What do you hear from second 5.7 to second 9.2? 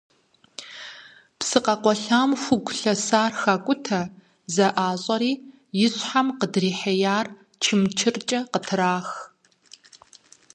и щхьэм къыдрихьеяр чымчыркIэ къытрах.